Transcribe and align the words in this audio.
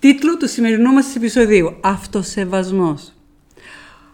Τίτλο 0.00 0.36
του 0.36 0.48
σημερινού 0.48 0.92
μας 0.92 1.16
επεισοδίου 1.16 1.76
«Αυτοσεβασμός». 1.80 3.12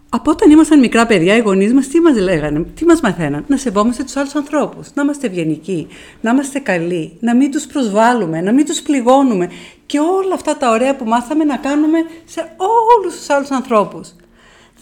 Από 0.08 0.30
όταν 0.30 0.50
ήμασταν 0.50 0.78
μικρά 0.78 1.06
παιδιά, 1.06 1.36
οι 1.36 1.40
γονείς 1.40 1.72
μας 1.72 1.88
τι 1.88 2.00
μας 2.00 2.16
λέγανε, 2.16 2.62
τι 2.62 2.84
μας 2.84 3.00
μαθαίναν, 3.00 3.44
να 3.48 3.56
σεβόμαστε 3.56 4.02
τους 4.02 4.16
άλλους 4.16 4.34
ανθρώπους, 4.34 4.88
να 4.94 5.02
είμαστε 5.02 5.26
ευγενικοί, 5.26 5.86
να 6.20 6.30
είμαστε 6.30 6.58
καλοί, 6.58 7.16
να 7.20 7.34
μην 7.34 7.50
τους 7.50 7.66
προσβάλλουμε, 7.66 8.40
να 8.40 8.52
μην 8.52 8.64
τους 8.64 8.80
πληγώνουμε 8.80 9.50
και 9.86 9.98
όλα 9.98 10.34
αυτά 10.34 10.56
τα 10.56 10.70
ωραία 10.70 10.96
που 10.96 11.04
μάθαμε 11.04 11.44
να 11.44 11.56
κάνουμε 11.56 11.98
σε 12.24 12.56
όλους 12.56 13.16
τους 13.16 13.30
άλλους 13.30 13.50
ανθρώπους. 13.50 14.14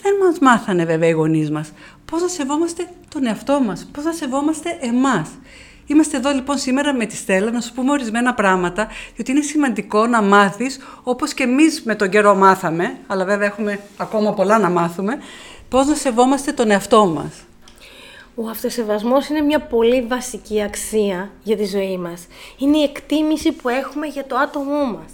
Δεν 0.03 0.13
μας 0.25 0.39
μάθανε 0.39 0.85
βέβαια 0.85 1.09
οι 1.09 1.13
γονείς 1.13 1.51
μας 1.51 1.73
πώς 2.05 2.23
να 2.23 2.29
σεβόμαστε 2.29 2.87
τον 3.09 3.27
εαυτό 3.27 3.61
μας, 3.61 3.89
πώς 3.93 4.05
να 4.05 4.13
σεβόμαστε 4.13 4.79
εμάς. 4.81 5.29
Είμαστε 5.87 6.17
εδώ 6.17 6.31
λοιπόν 6.33 6.59
σήμερα 6.59 6.95
με 6.95 7.07
τη 7.07 7.17
Στέλλα 7.17 7.51
να 7.51 7.61
σου 7.61 7.73
πούμε 7.73 7.91
ορισμένα 7.91 8.35
πράγματα, 8.35 8.89
γιατί 9.15 9.31
είναι 9.31 9.41
σημαντικό 9.41 10.07
να 10.07 10.23
μάθεις, 10.23 10.79
όπως 11.03 11.35
και 11.35 11.43
εμείς 11.43 11.83
με 11.83 11.95
τον 11.95 12.09
καιρό 12.09 12.35
μάθαμε, 12.35 12.97
αλλά 13.07 13.25
βέβαια 13.25 13.47
έχουμε 13.47 13.81
ακόμα 13.97 14.33
πολλά 14.33 14.59
να 14.59 14.71
μάθουμε, 14.71 15.19
πώς 15.69 15.87
να 15.87 15.95
σεβόμαστε 15.95 16.53
τον 16.53 16.71
εαυτό 16.71 17.07
μας. 17.07 17.43
Ο 18.35 18.49
αυτοσεβασμός 18.49 19.29
είναι 19.29 19.41
μια 19.41 19.61
πολύ 19.61 20.03
βασική 20.03 20.63
αξία 20.63 21.31
για 21.43 21.57
τη 21.57 21.65
ζωή 21.65 21.99
μας. 21.99 22.27
Είναι 22.59 22.79
η 22.79 22.83
εκτίμηση 22.83 23.53
που 23.53 23.69
έχουμε 23.69 24.07
για 24.07 24.27
το 24.27 24.37
άτομό 24.37 24.85
μας 24.85 25.13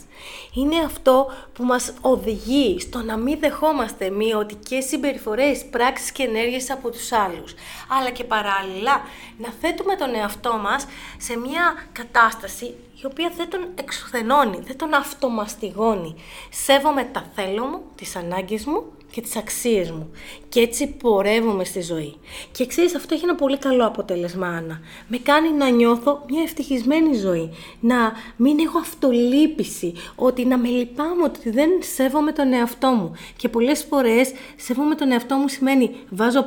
είναι 0.54 0.76
αυτό 0.84 1.32
που 1.52 1.64
μας 1.64 1.92
οδηγεί 2.00 2.80
στο 2.80 3.02
να 3.02 3.16
μην 3.16 3.38
δεχόμαστε 3.38 4.10
μειωτικές 4.10 4.84
συμπεριφορές, 4.84 5.64
πράξεις 5.70 6.12
και 6.12 6.22
ενέργειες 6.22 6.70
από 6.70 6.90
τους 6.90 7.12
άλλους. 7.12 7.54
Αλλά 7.88 8.10
και 8.10 8.24
παράλληλα 8.24 9.00
να 9.38 9.48
θέτουμε 9.60 9.96
τον 9.96 10.14
εαυτό 10.14 10.52
μας 10.52 10.86
σε 11.18 11.38
μια 11.38 11.88
κατάσταση 11.92 12.74
η 13.02 13.06
οποία 13.06 13.32
δεν 13.36 13.50
τον 13.50 13.68
εξουθενώνει, 13.74 14.58
δεν 14.60 14.76
τον 14.78 14.94
αυτομαστιγώνει. 14.94 16.14
Σέβομαι 16.50 17.04
τα 17.04 17.30
θέλω 17.34 17.64
μου, 17.64 17.80
τις 17.94 18.16
ανάγκες 18.16 18.64
μου 18.64 18.84
και 19.10 19.20
τις 19.20 19.36
αξίες 19.36 19.90
μου. 19.90 20.10
Και 20.48 20.60
έτσι 20.60 20.86
πορεύομαι 20.86 21.64
στη 21.64 21.80
ζωή. 21.80 22.16
Και 22.52 22.66
ξέρεις, 22.66 22.94
αυτό 22.94 23.14
έχει 23.14 23.24
ένα 23.24 23.34
πολύ 23.34 23.58
καλό 23.58 23.86
αποτέλεσμα, 23.86 24.46
Άννα. 24.46 24.80
Με 25.08 25.18
κάνει 25.18 25.52
να 25.52 25.68
νιώθω 25.68 26.24
μια 26.28 26.42
ευτυχισμένη 26.42 27.16
ζωή. 27.16 27.50
Να 27.80 28.12
μην 28.36 28.58
έχω 28.58 28.78
αυτολύπηση, 28.78 29.94
ότι 30.14 30.44
να 30.44 30.58
με 30.58 30.68
λυπάμαι 30.68 31.22
ότι 31.24 31.50
δεν 31.50 31.70
σέβομαι 31.94 32.32
τον 32.32 32.52
εαυτό 32.52 32.88
μου. 32.88 33.12
Και 33.36 33.48
πολλές 33.48 33.84
φορές 33.88 34.32
σέβομαι 34.56 34.94
τον 34.94 35.12
εαυτό 35.12 35.36
μου 35.36 35.48
σημαίνει 35.48 35.90
βάζω 36.10 36.46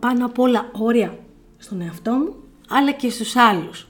πάνω 0.00 0.24
απ' 0.24 0.38
όλα 0.38 0.70
όρια 0.72 1.18
στον 1.58 1.80
εαυτό 1.80 2.12
μου, 2.12 2.34
αλλά 2.68 2.92
και 2.92 3.10
στους 3.10 3.36
άλλους. 3.36 3.88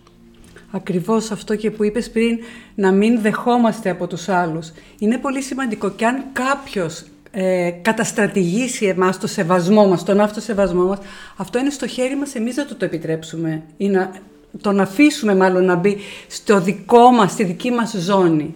Ακριβώς 0.70 1.30
αυτό 1.30 1.56
και 1.56 1.70
που 1.70 1.84
είπες 1.84 2.10
πριν, 2.10 2.38
να 2.74 2.92
μην 2.92 3.20
δεχόμαστε 3.20 3.90
από 3.90 4.06
τους 4.06 4.28
άλλους. 4.28 4.72
Είναι 4.98 5.18
πολύ 5.18 5.42
σημαντικό 5.42 5.90
και 5.90 6.06
αν 6.06 6.24
κάποιος 6.32 7.04
ε, 7.30 7.70
καταστρατηγήσει 7.70 8.86
εμάς 8.86 9.18
το 9.18 9.26
σεβασμό 9.26 9.86
μας, 9.88 10.04
τον 10.04 10.20
αυτοσεβασμό 10.20 10.84
μας, 10.84 10.98
αυτό 11.36 11.58
είναι 11.58 11.70
στο 11.70 11.86
χέρι 11.86 12.16
μας 12.16 12.34
εμείς 12.34 12.56
να 12.56 12.66
το, 12.66 12.74
το 12.74 12.84
επιτρέψουμε 12.84 13.62
ή 13.76 13.88
να 13.88 14.12
τον 14.60 14.80
αφήσουμε 14.80 15.34
μάλλον 15.34 15.64
να 15.64 15.74
μπει 15.74 15.96
στο 16.28 16.60
δικό 16.60 17.10
μας, 17.10 17.32
στη 17.32 17.44
δική 17.44 17.70
μας 17.70 17.94
ζώνη. 17.98 18.54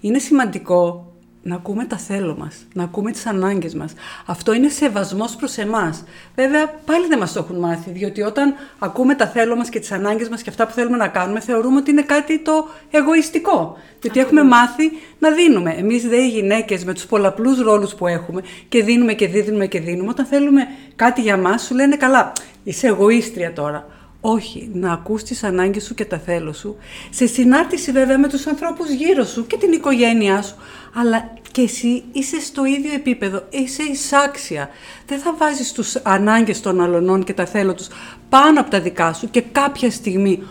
Είναι 0.00 0.18
σημαντικό 0.18 1.12
να 1.42 1.54
ακούμε 1.54 1.84
τα 1.84 1.96
θέλω 1.96 2.36
μας, 2.38 2.66
να 2.74 2.82
ακούμε 2.82 3.10
τις 3.10 3.26
ανάγκες 3.26 3.74
μας. 3.74 3.92
Αυτό 4.26 4.54
είναι 4.54 4.68
σεβασμός 4.68 5.36
προς 5.36 5.56
εμάς. 5.56 6.04
Βέβαια, 6.34 6.66
πάλι 6.84 7.06
δεν 7.06 7.18
μας 7.18 7.32
το 7.32 7.38
έχουν 7.38 7.58
μάθει, 7.58 7.90
διότι 7.90 8.22
όταν 8.22 8.54
ακούμε 8.78 9.14
τα 9.14 9.26
θέλω 9.26 9.56
μας 9.56 9.68
και 9.68 9.78
τις 9.80 9.92
ανάγκες 9.92 10.28
μας 10.28 10.42
και 10.42 10.50
αυτά 10.50 10.66
που 10.66 10.72
θέλουμε 10.72 10.96
να 10.96 11.08
κάνουμε, 11.08 11.40
θεωρούμε 11.40 11.76
ότι 11.76 11.90
είναι 11.90 12.02
κάτι 12.02 12.38
το 12.38 12.68
εγωιστικό. 12.90 13.76
Διότι 14.00 14.20
έχουμε 14.20 14.42
μάθει 14.42 14.90
να 15.18 15.30
δίνουμε. 15.30 15.74
Εμείς 15.78 16.08
δε 16.08 16.16
οι 16.16 16.28
γυναίκες 16.28 16.84
με 16.84 16.94
τους 16.94 17.06
πολλαπλούς 17.06 17.60
ρόλους 17.60 17.94
που 17.94 18.06
έχουμε 18.06 18.42
και 18.68 18.82
δίνουμε 18.82 19.12
και 19.12 19.26
δίνουμε 19.26 19.66
και 19.66 19.80
δίνουμε, 19.80 20.10
όταν 20.10 20.26
θέλουμε 20.26 20.66
κάτι 20.96 21.20
για 21.20 21.36
μας 21.36 21.62
σου 21.62 21.74
λένε 21.74 21.96
καλά, 21.96 22.32
είσαι 22.64 22.86
εγωίστρια 22.86 23.52
τώρα. 23.52 23.97
Όχι, 24.20 24.70
να 24.72 24.92
ακούς 24.92 25.22
τις 25.22 25.44
ανάγκες 25.44 25.84
σου 25.84 25.94
και 25.94 26.04
τα 26.04 26.18
θέλω 26.18 26.52
σου, 26.52 26.76
σε 27.10 27.26
συνάρτηση 27.26 27.92
βέβαια 27.92 28.18
με 28.18 28.28
τους 28.28 28.46
ανθρώπους 28.46 28.90
γύρω 28.90 29.24
σου 29.24 29.46
και 29.46 29.56
την 29.56 29.72
οικογένειά 29.72 30.42
σου, 30.42 30.54
αλλά 30.94 31.32
και 31.52 31.60
εσύ 31.60 32.04
είσαι 32.12 32.40
στο 32.40 32.64
ίδιο 32.64 32.92
επίπεδο, 32.92 33.42
είσαι 33.50 33.82
εισάξια. 33.82 34.68
Δεν 35.06 35.18
θα 35.18 35.34
βάζεις 35.38 35.72
τους 35.72 35.96
ανάγκες 35.96 36.60
των 36.60 36.80
αλωνών 36.80 37.24
και 37.24 37.32
τα 37.32 37.46
θέλω 37.46 37.74
τους 37.74 37.88
πάνω 38.28 38.60
από 38.60 38.70
τα 38.70 38.80
δικά 38.80 39.12
σου 39.12 39.30
και 39.30 39.40
κάποια 39.40 39.90
στιγμή 39.90 40.42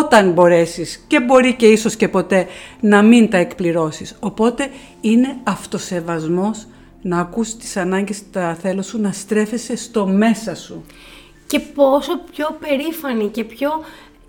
όταν 0.00 0.30
μπορέσεις 0.30 1.04
και 1.06 1.20
μπορεί 1.20 1.54
και 1.54 1.66
ίσως 1.66 1.96
και 1.96 2.08
ποτέ 2.08 2.46
να 2.80 3.02
μην 3.02 3.30
τα 3.30 3.36
εκπληρώσεις. 3.36 4.16
Οπότε 4.20 4.68
είναι 5.00 5.36
αυτοσεβασμός 5.42 6.66
να 7.02 7.18
ακούς 7.18 7.56
τις 7.56 7.76
ανάγκες 7.76 8.18
και 8.18 8.24
τα 8.32 8.58
θέλω 8.60 8.82
σου, 8.82 9.00
να 9.00 9.12
στρέφεσαι 9.12 9.76
στο 9.76 10.06
μέσα 10.06 10.54
σου 10.54 10.84
και 11.46 11.60
πόσο 11.60 12.18
πιο 12.32 12.56
περήφανοι 12.60 13.28
και 13.28 13.44
πιο 13.44 13.84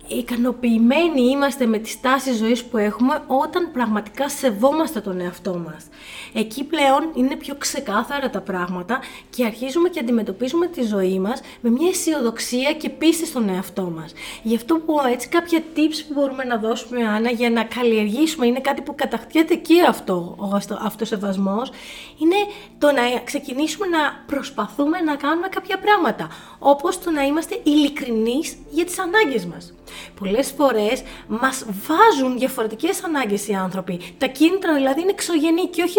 ικανοποιημένοι 0.08 1.22
είμαστε 1.22 1.66
με 1.66 1.78
τις 1.78 2.00
τάσεις 2.00 2.36
ζωής 2.36 2.64
που 2.64 2.76
έχουμε 2.76 3.22
όταν 3.26 3.70
πραγματικά 3.72 4.28
σεβόμαστε 4.28 5.00
τον 5.00 5.20
εαυτό 5.20 5.54
μας. 5.54 5.86
Εκεί 6.32 6.64
πλέον 6.64 7.10
είναι 7.14 7.36
πιο 7.36 7.54
ξεκάθαρα 7.54 8.30
τα 8.30 8.40
πράγματα 8.40 9.00
και 9.30 9.44
αρχίζουμε 9.44 9.88
και 9.88 10.00
αντιμετωπίζουμε 10.00 10.66
τη 10.66 10.82
ζωή 10.82 11.18
μας 11.18 11.40
με 11.60 11.70
μια 11.70 11.88
αισιοδοξία 11.88 12.72
και 12.72 12.88
πίστη 12.88 13.26
στον 13.26 13.48
εαυτό 13.48 13.82
μας. 13.96 14.12
Γι' 14.42 14.56
αυτό 14.56 14.74
που 14.74 14.94
έτσι 15.12 15.28
κάποια 15.28 15.62
tips 15.76 16.04
που 16.08 16.14
μπορούμε 16.14 16.44
να 16.44 16.56
δώσουμε 16.56 17.06
Άννα 17.06 17.30
για 17.30 17.50
να 17.50 17.64
καλλιεργήσουμε, 17.64 18.46
είναι 18.46 18.60
κάτι 18.60 18.82
που 18.82 18.94
κατακτιέται 18.94 19.54
εκεί 19.54 19.80
αυτό 19.88 20.34
ο 20.38 20.56
αυτοσεβασμός, 20.84 21.70
είναι 22.18 22.36
το 22.78 22.86
να 22.92 23.02
ξεκινήσουμε 23.24 23.86
να 23.86 24.24
προσπαθούμε 24.26 25.00
να 25.00 25.14
κάνουμε 25.14 25.48
κάποια 25.48 25.78
πράγματα, 25.78 26.28
όπως 26.58 26.98
το 26.98 27.10
να 27.10 27.22
είμαστε 27.22 27.60
ειλικρινείς 27.62 28.56
για 28.70 28.84
τις 28.84 28.98
ανάγκες 28.98 29.46
μας. 29.46 29.74
Πολλές 30.20 30.52
φορές 30.56 31.02
μας 31.26 31.64
βάζουν 31.86 32.38
διαφορετικές 32.38 33.04
ανάγκες 33.04 33.48
οι 33.48 33.52
άνθρωποι. 33.52 34.00
Τα 34.18 34.26
κίνητρα 34.26 34.74
δηλαδή 34.74 35.00
είναι 35.00 35.10
εξωγενή 35.10 35.66
και 35.66 35.82
όχι 35.82 35.98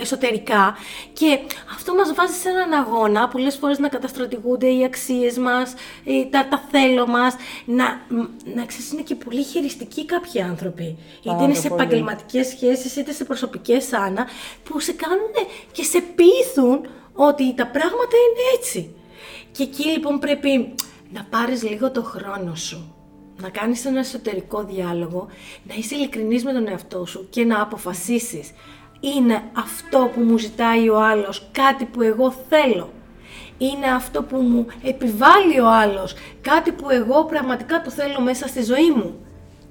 εσωτερικά 0.00 0.76
και 1.12 1.38
αυτό 1.74 1.94
μας 1.94 2.14
βάζει 2.14 2.32
σε 2.32 2.48
έναν 2.48 2.72
αγώνα 2.72 3.28
πολλές 3.28 3.56
φορές 3.56 3.78
να 3.78 3.88
καταστρατηγούνται 3.88 4.66
οι 4.66 4.84
αξίες 4.84 5.38
μας, 5.38 5.74
τα, 6.30 6.48
τα 6.48 6.62
θέλω 6.70 7.06
μας, 7.06 7.34
να, 7.64 7.84
να 8.54 8.64
ξέρεις 8.64 8.92
είναι 8.92 9.02
και 9.02 9.14
πολύ 9.14 9.42
χειριστικοί 9.42 10.04
κάποιοι 10.04 10.42
άνθρωποι. 10.42 10.98
είτε 11.22 11.44
είναι 11.44 11.54
σε 11.54 11.66
επαγγελματικές 11.66 12.46
σχέσεις 12.46 12.96
είτε 12.96 13.12
σε 13.12 13.24
προσωπικές 13.24 13.92
άνα 13.92 14.26
που 14.64 14.80
σε 14.80 14.92
κάνουν 14.92 15.48
και 15.72 15.82
σε 15.82 16.00
πείθουν 16.00 16.88
ότι 17.12 17.54
τα 17.54 17.66
πράγματα 17.66 18.16
είναι 18.16 18.58
έτσι. 18.58 18.94
Και 19.52 19.62
εκεί 19.62 19.88
λοιπόν 19.88 20.18
πρέπει 20.18 20.74
να 21.12 21.24
πάρεις 21.30 21.62
λίγο 21.62 21.90
το 21.90 22.02
χρόνο 22.02 22.54
σου 22.54 22.94
να 23.40 23.48
κάνεις 23.48 23.84
ένα 23.84 23.98
εσωτερικό 23.98 24.64
διάλογο, 24.64 25.26
να 25.68 25.74
είσαι 25.74 25.94
ειλικρινής 25.94 26.44
με 26.44 26.52
τον 26.52 26.68
εαυτό 26.68 27.06
σου 27.06 27.26
και 27.30 27.44
να 27.44 27.62
αποφασίσεις 27.62 28.50
είναι 29.00 29.42
αυτό 29.52 30.10
που 30.14 30.20
μου 30.20 30.38
ζητάει 30.38 30.88
ο 30.88 31.02
άλλος 31.02 31.48
κάτι 31.52 31.84
που 31.84 32.02
εγώ 32.02 32.34
θέλω. 32.48 32.92
Είναι 33.58 33.86
αυτό 33.86 34.22
που 34.22 34.36
μου 34.36 34.66
επιβάλλει 34.82 35.60
ο 35.60 35.70
άλλος, 35.70 36.14
κάτι 36.40 36.72
που 36.72 36.90
εγώ 36.90 37.24
πραγματικά 37.24 37.80
το 37.82 37.90
θέλω 37.90 38.20
μέσα 38.20 38.46
στη 38.46 38.62
ζωή 38.62 38.90
μου. 38.90 39.14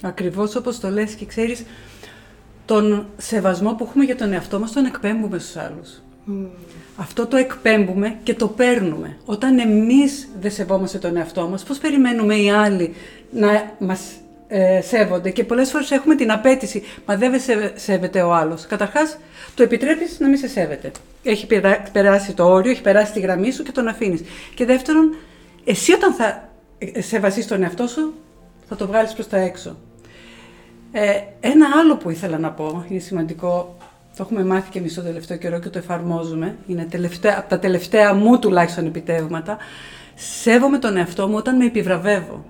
Ακριβώς 0.01 0.55
όπως 0.55 0.79
το 0.79 0.89
λες 0.89 1.13
και 1.13 1.25
ξέρεις, 1.25 1.65
τον 2.65 3.07
σεβασμό 3.17 3.73
που 3.73 3.83
έχουμε 3.83 4.03
για 4.03 4.15
τον 4.15 4.33
εαυτό 4.33 4.59
μας 4.59 4.71
τον 4.71 4.85
εκπέμπουμε 4.85 5.39
στους 5.39 5.55
άλλους. 5.55 6.01
Αυτό 6.95 7.27
το 7.27 7.37
εκπέμπουμε 7.37 8.17
και 8.23 8.33
το 8.33 8.47
παίρνουμε. 8.47 9.17
Όταν 9.25 9.59
εμείς 9.59 10.29
δεν 10.39 10.51
σεβόμαστε 10.51 10.97
τον 10.97 11.17
εαυτό 11.17 11.47
μας, 11.47 11.63
πώς 11.63 11.77
περιμένουμε 11.77 12.35
οι 12.35 12.51
άλλοι 12.51 12.93
να 13.31 13.75
μας 13.79 14.01
ε, 14.47 14.81
σέβονται; 14.81 15.29
Και 15.29 15.43
πολλές 15.43 15.71
φορές 15.71 15.91
έχουμε 15.91 16.15
την 16.15 16.31
απέτηση, 16.31 16.83
μα 17.05 17.15
δεν 17.15 17.39
σε, 17.39 17.73
σέβεται 17.75 18.21
ο 18.21 18.33
άλλος. 18.33 18.65
Καταρχάς, 18.65 19.17
το 19.55 19.63
επιτρέπεις 19.63 20.19
να 20.19 20.27
μην 20.27 20.37
σε 20.37 20.47
σέβεται. 20.47 20.91
Έχει 21.23 21.47
περάσει 21.91 22.33
το 22.33 22.49
όριο, 22.49 22.71
έχει 22.71 22.81
περάσει 22.81 23.13
τη 23.13 23.19
γραμμή 23.19 23.51
σου 23.51 23.63
και 23.63 23.71
τον 23.71 23.87
αφήνεις. 23.87 24.21
Και 24.55 24.65
δεύτερον, 24.65 25.15
εσύ 25.63 25.93
όταν 25.93 26.13
θα 26.13 26.49
ε, 26.77 27.01
σεβασείς 27.01 27.47
τον 27.47 27.63
εαυτό 27.63 27.87
σου, 27.87 28.13
θα 28.69 28.75
το 28.75 28.87
βγάλεις 28.87 29.13
προς 29.13 29.27
τα 29.27 29.37
έξω. 29.37 29.77
Ε, 30.91 31.11
ένα 31.39 31.67
άλλο 31.81 31.97
που 31.97 32.09
ήθελα 32.09 32.37
να 32.37 32.51
πω, 32.51 32.85
είναι 32.89 32.99
σημαντικό, 32.99 33.77
το 34.19 34.27
έχουμε 34.31 34.43
μάθει 34.53 34.69
και 34.69 34.79
εμείς 34.79 34.93
το 34.93 35.01
τελευταίο 35.01 35.37
καιρό 35.37 35.59
και 35.59 35.69
το 35.69 35.77
εφαρμόζουμε, 35.77 36.57
είναι 36.67 36.87
τελευταία, 36.89 37.35
από 37.37 37.49
τα 37.49 37.59
τελευταία 37.59 38.13
μου 38.13 38.39
τουλάχιστον 38.39 38.85
επιτεύγματα, 38.85 39.57
σέβομαι 40.15 40.77
τον 40.77 40.97
εαυτό 40.97 41.27
μου 41.27 41.35
όταν 41.35 41.55
με 41.55 41.65
επιβραβεύω. 41.65 42.45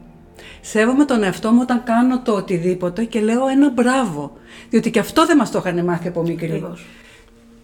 Σέβομαι 0.62 1.06
τον 1.06 1.24
εαυτό 1.24 1.52
μου 1.52 1.60
όταν 1.62 1.84
κάνω 1.84 2.22
το 2.22 2.34
οτιδήποτε 2.34 3.04
και 3.04 3.20
λέω 3.20 3.48
ένα 3.48 3.70
μπράβο. 3.70 4.38
Διότι 4.70 4.92
και 4.92 5.00
αυτό 5.00 5.26
δεν 5.26 5.38
μας 5.38 5.52
το 5.52 5.58
είχαν 5.66 5.84
μάθει 5.84 6.08
από 6.08 6.22
μικρή. 6.22 6.64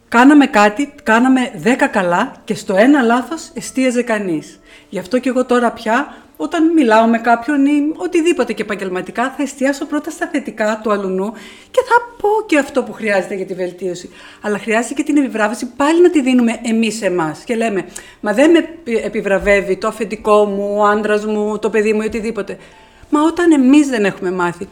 Κάναμε 0.09 0.45
κάτι, 0.45 0.93
κάναμε 1.03 1.51
δέκα 1.55 1.87
καλά 1.87 2.33
και 2.43 2.55
στο 2.55 2.75
ένα 2.75 3.01
λάθος 3.01 3.51
εστίαζε 3.53 4.01
κανείς. 4.01 4.59
Γι' 4.89 4.99
αυτό 4.99 5.19
και 5.19 5.29
εγώ 5.29 5.45
τώρα 5.45 5.71
πια 5.71 6.15
όταν 6.37 6.73
μιλάω 6.73 7.07
με 7.07 7.17
κάποιον 7.17 7.65
ή 7.65 7.93
οτιδήποτε 7.95 8.53
και 8.53 8.61
επαγγελματικά, 8.61 9.33
θα 9.37 9.43
εστιάσω 9.43 9.85
πρώτα 9.85 10.09
στα 10.09 10.29
θετικά 10.31 10.79
του 10.83 10.91
αλουνού 10.91 11.31
και 11.71 11.81
θα 11.85 12.15
πω 12.21 12.29
και 12.45 12.57
αυτό 12.57 12.83
που 12.83 12.93
χρειάζεται 12.93 13.35
για 13.35 13.45
τη 13.45 13.53
βελτίωση. 13.53 14.09
Αλλά 14.41 14.57
χρειάζεται 14.57 14.93
και 14.93 15.03
την 15.03 15.17
επιβράβευση 15.17 15.65
πάλι 15.75 16.01
να 16.01 16.09
τη 16.09 16.21
δίνουμε 16.21 16.59
εμείς 16.63 17.01
εμάς. 17.01 17.43
Και 17.43 17.55
λέμε, 17.55 17.85
Μα 18.19 18.33
δεν 18.33 18.51
με 18.51 18.67
επιβραβεύει 19.03 19.77
το 19.77 19.87
αφεντικό 19.87 20.45
μου, 20.45 20.75
ο 20.77 20.85
άντρας 20.85 21.25
μου, 21.25 21.59
το 21.59 21.69
παιδί 21.69 21.93
μου 21.93 22.01
ή 22.01 22.05
οτιδήποτε. 22.05 22.57
Μα 23.09 23.21
όταν 23.21 23.51
εμείς 23.51 23.87
δεν 23.87 24.05
έχουμε 24.05 24.31
μάθει 24.31 24.67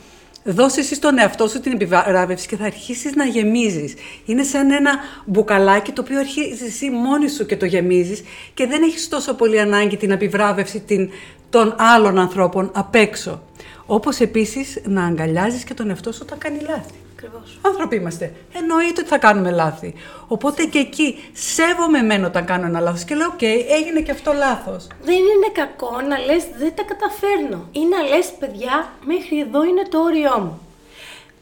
Δώσε 0.45 0.79
εσύ 0.79 0.95
στον 0.95 1.17
εαυτό 1.17 1.47
σου 1.47 1.59
την 1.59 1.71
επιβράβευση 1.71 2.47
και 2.47 2.55
θα 2.55 2.65
αρχίσεις 2.65 3.15
να 3.15 3.25
γεμίζεις. 3.25 3.93
Είναι 4.25 4.43
σαν 4.43 4.71
ένα 4.71 4.91
μπουκαλάκι 5.25 5.91
το 5.91 6.01
οποίο 6.01 6.19
αρχίζει 6.19 6.65
εσύ 6.65 6.89
μόνη 6.89 7.29
σου 7.29 7.45
και 7.45 7.57
το 7.57 7.65
γεμίζεις 7.65 8.23
και 8.53 8.67
δεν 8.67 8.83
έχεις 8.83 9.07
τόσο 9.07 9.33
πολύ 9.33 9.59
ανάγκη 9.59 9.97
την 9.97 10.11
επιβράβευση 10.11 10.79
την, 10.79 11.09
των 11.53 11.75
άλλων 11.77 12.19
ανθρώπων 12.19 12.71
απ' 12.73 12.95
έξω. 12.95 13.41
Όπως 13.85 14.19
επίσης 14.19 14.81
να 14.85 15.05
αγκαλιάζεις 15.05 15.63
και 15.63 15.73
τον 15.73 15.89
εαυτό 15.89 16.11
σου 16.11 16.19
όταν 16.23 16.37
κάνει 16.37 16.59
λάθη. 16.59 16.93
Ακριβώς. 17.15 17.59
Άνθρωποι 17.61 17.95
είμαστε. 17.95 18.33
Εννοείται 18.53 19.01
ότι 19.01 19.09
θα 19.09 19.17
κάνουμε 19.17 19.51
λάθη. 19.51 19.93
Οπότε 20.27 20.63
και 20.63 20.79
εκεί 20.79 21.23
σέβομαι 21.33 21.99
εμένα 21.99 22.27
όταν 22.27 22.45
κάνω 22.45 22.65
ένα 22.65 22.79
λάθος 22.79 23.03
και 23.03 23.15
λέω: 23.15 23.27
Οκ, 23.33 23.41
έγινε 23.79 23.99
και 24.05 24.11
αυτό 24.11 24.33
λάθος. 24.33 24.87
Δεν 25.03 25.15
είναι 25.15 25.49
κακό 25.53 26.01
να 26.09 26.17
λες: 26.17 26.43
Δεν 26.57 26.73
τα 26.75 26.83
καταφέρνω. 26.83 27.67
Ή 27.71 27.79
να 27.79 28.15
λες: 28.15 28.33
Παιδιά, 28.39 28.89
μέχρι 29.05 29.39
εδώ 29.39 29.63
είναι 29.63 29.83
το 29.89 29.99
όριό 29.99 30.39
μου. 30.39 30.59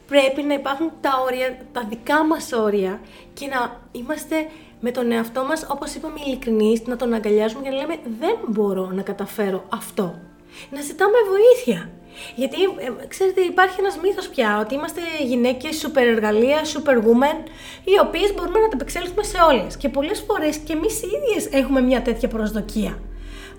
Πρέπει 0.08 0.42
να 0.42 0.54
υπάρχουν 0.54 0.90
τα 1.00 1.10
όρια, 1.26 1.56
τα 1.72 1.86
δικά 1.88 2.24
μας 2.24 2.52
όρια 2.52 3.00
και 3.34 3.46
να 3.46 3.80
είμαστε 3.92 4.36
με 4.84 4.90
τον 4.90 5.12
εαυτό 5.12 5.44
μας, 5.44 5.66
όπως 5.68 5.94
είπαμε, 5.94 6.18
ειλικρινείς, 6.26 6.86
να 6.86 6.96
τον 6.96 7.12
αγκαλιάζουμε 7.12 7.62
και 7.62 7.68
να 7.68 7.76
λέμε: 7.76 7.94
Δεν 8.18 8.36
μπορώ 8.48 8.90
να 8.92 9.02
καταφέρω 9.02 9.64
αυτό. 9.68 10.14
Να 10.70 10.80
ζητάμε 10.80 11.16
βοήθεια. 11.28 11.90
Γιατί, 12.34 12.56
ε, 12.62 13.06
ξέρετε, 13.06 13.40
υπάρχει 13.40 13.76
ένας 13.78 13.98
μύθος 14.02 14.28
πια 14.28 14.58
ότι 14.60 14.74
είμαστε 14.74 15.00
γυναίκες 15.24 15.86
super 15.86 16.04
εργαλεία, 16.14 16.60
super 16.74 16.96
women, 16.96 17.38
οι 17.84 17.98
οποίες 18.06 18.34
μπορούμε 18.34 18.58
να 18.58 18.68
τα 18.68 18.74
επεξέλθουμε 18.74 19.22
σε 19.22 19.38
όλες. 19.50 19.76
Και 19.76 19.88
πολλές 19.88 20.24
φορές 20.26 20.56
και 20.56 20.72
εμείς 20.72 21.02
οι 21.02 21.06
ίδιες 21.06 21.60
έχουμε 21.60 21.80
μια 21.80 22.02
τέτοια 22.02 22.28
προσδοκία. 22.28 22.98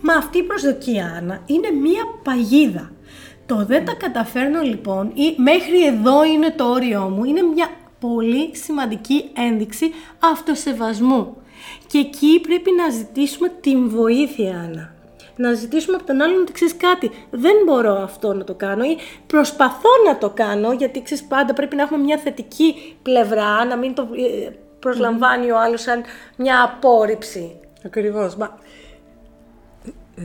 Μα 0.01 0.13
αυτή 0.13 0.37
η 0.37 0.43
προσδοκία, 0.43 1.15
Άννα, 1.17 1.41
είναι 1.45 1.71
μια 1.71 2.03
παγίδα. 2.23 2.91
Το 3.45 3.65
δεν 3.65 3.85
τα 3.85 3.93
καταφέρνω 3.93 4.61
λοιπόν 4.61 5.11
ή 5.13 5.33
μέχρι 5.37 5.85
εδώ 5.85 6.23
είναι 6.23 6.51
το 6.51 6.65
όριό 6.69 7.01
μου, 7.01 7.23
είναι 7.23 7.41
μια 7.41 7.69
πολύ 8.07 8.55
σημαντική 8.55 9.29
ένδειξη 9.33 9.91
αυτοσεβασμού. 10.19 11.37
Και 11.87 11.97
εκεί 11.97 12.39
πρέπει 12.41 12.71
να 12.71 12.89
ζητήσουμε 12.89 13.49
την 13.61 13.89
βοήθεια, 13.89 14.59
Άννα 14.59 14.93
να 15.35 15.53
ζητήσουμε 15.53 15.95
από 15.95 16.05
τον 16.05 16.21
άλλον 16.21 16.41
ότι 16.41 16.51
ξέρεις 16.51 16.77
κάτι. 16.77 17.11
Δεν 17.31 17.53
μπορώ 17.65 17.93
αυτό 17.93 18.33
να 18.33 18.43
το 18.43 18.53
κάνω 18.53 18.83
ή 18.83 18.97
προσπαθώ 19.27 19.89
να 20.05 20.17
το 20.17 20.29
κάνω, 20.29 20.71
γιατί 20.71 21.01
ξέρεις 21.01 21.23
πάντα 21.23 21.53
πρέπει 21.53 21.75
να 21.75 21.81
έχουμε 21.81 22.03
μια 22.03 22.17
θετική 22.17 22.95
πλευρά, 23.01 23.65
να 23.65 23.77
μην 23.77 23.93
το 23.93 24.01
ε, 24.01 24.49
προσλαμβάνει 24.79 25.51
ο 25.51 25.59
άλλος 25.59 25.81
σαν 25.81 26.03
μια 26.35 26.63
απόρριψη. 26.63 27.55
Ακριβώς. 27.85 28.35
Μα 28.35 28.57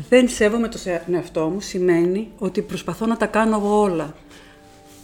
δεν 0.09 0.29
σέβομαι 0.29 0.69
το 0.69 0.79
εαυτό 1.13 1.49
μου 1.49 1.61
σημαίνει 1.61 2.33
ότι 2.39 2.63
προσπαθώ 2.63 3.07
να 3.07 3.17
τα 3.17 3.27
κάνω 3.27 3.57
εγώ 3.57 3.81
όλα. 3.81 4.15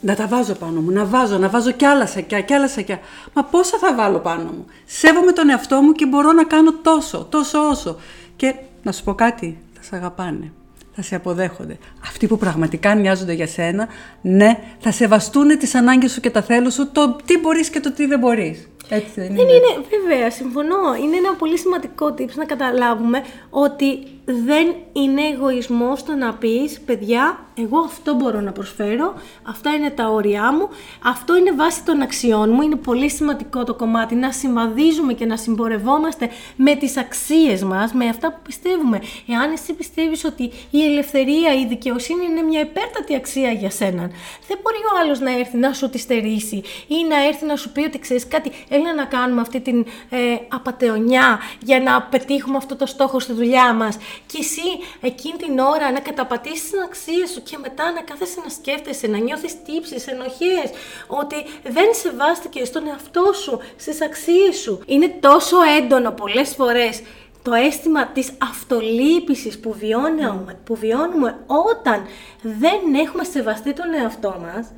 Να 0.04 0.14
τα 0.14 0.26
βάζω 0.26 0.54
πάνω 0.54 0.80
μου, 0.80 0.90
να 0.90 1.04
βάζω, 1.04 1.38
να 1.38 1.48
βάζω 1.48 1.70
κι 1.70 1.84
άλλα 1.84 2.06
σακιά, 2.06 2.40
κι 2.40 2.54
άλλα 2.54 2.68
σακιά. 2.68 2.98
Μα 3.32 3.44
πόσα 3.44 3.78
θα 3.78 3.94
βάλω 3.94 4.18
πάνω 4.18 4.42
μου; 4.42 4.64
Σέβομαι 4.84 5.32
τον 5.32 5.50
εαυτό 5.50 5.80
μου 5.82 5.92
και 5.92 6.06
μπορώ 6.06 6.32
να 6.32 6.44
κάνω 6.44 6.72
τόσο, 6.72 7.26
τόσο 7.30 7.68
όσο. 7.68 7.96
Και 8.36 8.54
να 8.82 8.92
σου 8.92 9.04
πω 9.04 9.14
κάτι, 9.14 9.58
σε 9.80 9.96
αγαπάνε. 9.96 10.52
Θα 10.96 11.02
σε 11.02 11.14
αποδέχονται. 11.14 11.78
Αυτοί 12.06 12.26
που 12.26 12.38
πραγματικά 12.38 12.94
νοιάζονται 12.94 13.32
για 13.32 13.46
σένα, 13.46 13.88
ναι, 14.20 14.58
θα 14.78 14.92
σεβαστούν 14.92 15.58
τις 15.58 15.74
ανάγκες 15.74 16.12
σου 16.12 16.20
και 16.20 16.30
τα 16.30 16.42
θέλω 16.42 16.70
σου, 16.70 16.90
το 16.92 17.16
τι 17.24 17.38
μπορείς 17.38 17.70
και 17.70 17.80
το 17.80 17.92
τι 17.92 18.06
δεν 18.06 18.18
μπορείς. 18.18 18.68
Έτσι 18.88 19.10
δεν 19.14 19.24
είναι. 19.24 19.36
Δεν 19.36 19.48
είναι, 19.48 19.86
βέβαια, 20.08 20.30
συμφωνώ. 20.30 20.94
Είναι 21.02 21.16
ένα 21.16 21.34
πολύ 21.34 21.58
σημαντικό 21.58 22.14
tips 22.18 22.34
να 22.34 22.44
καταλάβουμε 22.44 23.22
ότι 23.50 23.98
δεν 24.24 24.74
είναι 24.92 25.22
εγωισμό 25.32 25.96
το 26.06 26.14
να 26.14 26.34
πεις, 26.34 26.80
παιδιά, 26.80 27.38
εγώ 27.54 27.78
αυτό 27.78 28.14
μπορώ 28.14 28.40
να 28.40 28.52
προσφέρω, 28.52 29.14
αυτά 29.42 29.70
είναι 29.70 29.90
τα 29.90 30.08
όρια 30.08 30.52
μου, 30.52 30.68
αυτό 31.04 31.36
είναι 31.36 31.52
βάση 31.52 31.84
των 31.84 32.00
αξιών 32.00 32.50
μου, 32.50 32.62
είναι 32.62 32.76
πολύ 32.76 33.10
σημαντικό 33.10 33.64
το 33.64 33.74
κομμάτι 33.74 34.14
να 34.14 34.32
συμβαδίζουμε 34.32 35.12
και 35.12 35.26
να 35.26 35.36
συμπορευόμαστε 35.36 36.30
με 36.56 36.74
τις 36.74 36.96
αξίες 36.96 37.62
μας, 37.62 37.92
με 37.92 38.08
αυτά 38.08 38.32
που 38.32 38.38
πιστεύουμε. 38.42 39.00
Εάν 39.28 39.52
εσύ 39.52 39.72
πιστεύεις 39.72 40.24
ότι 40.24 40.50
η 40.70 40.84
ελευθερία, 40.84 41.54
η 41.54 41.66
δικαιοσύνη 41.66 42.24
είναι 42.24 42.42
μια 42.42 42.60
υπέρτατη 42.60 43.14
αξία 43.14 43.50
για 43.50 43.70
σένα, 43.70 44.10
δεν 44.48 44.58
μπορεί 44.62 44.76
ο 44.76 45.02
άλλος 45.02 45.20
να 45.20 45.38
έρθει 45.38 45.56
να 45.56 45.72
σου 45.72 45.90
τη 45.90 45.98
στερήσει 45.98 46.62
ή 46.86 47.06
να 47.08 47.24
έρθει 47.26 47.46
να 47.46 47.56
σου 47.56 47.72
πει 47.72 47.80
ότι 47.80 47.98
ξέρεις 47.98 48.28
κάτι, 48.28 48.50
έλα 48.68 48.94
να 48.94 49.04
κάνουμε 49.04 49.40
αυτή 49.40 49.60
την 49.60 49.86
ε, 50.10 50.18
απαταιωνιά 50.48 51.38
για 51.62 51.80
να 51.80 52.02
πετύχουμε 52.02 52.56
αυτό 52.56 52.76
το 52.76 52.86
στόχο 52.86 53.20
στη 53.20 53.32
δουλειά 53.32 53.72
μας 53.74 53.96
και 54.26 54.38
εσύ 54.40 54.68
εκείνη 55.00 55.36
την 55.36 55.58
ώρα 55.58 55.92
να 55.92 56.00
καταπατήσεις 56.00 56.70
την 56.70 56.80
αξία 56.80 57.26
σου 57.26 57.42
και 57.42 57.58
μετά 57.58 57.92
να 57.92 58.00
κάθεσαι 58.00 58.40
να 58.44 58.48
σκέφτεσαι, 58.48 59.06
να 59.06 59.18
νιώθεις 59.18 59.62
τύψεις, 59.62 60.06
ενοχές, 60.06 60.68
ότι 61.06 61.36
δεν 61.62 61.88
σεβάστηκε 62.02 62.64
στον 62.64 62.86
εαυτό 62.86 63.32
σου, 63.32 63.60
στις 63.76 64.02
αξίες 64.02 64.56
σου. 64.62 64.80
Είναι 64.86 65.08
τόσο 65.20 65.56
έντονο 65.78 66.10
πολλές 66.10 66.54
φορές 66.54 67.02
το 67.42 67.52
αίσθημα 67.52 68.06
της 68.06 68.30
αυτολύπησης 68.42 69.60
που 69.60 69.74
βιώνουμε, 69.78 70.58
που 70.64 70.76
βιώνουμε 70.76 71.38
όταν 71.46 72.06
δεν 72.42 72.94
έχουμε 73.04 73.24
σεβαστεί 73.24 73.72
τον 73.72 73.94
εαυτό 74.02 74.40
μας, 74.42 74.72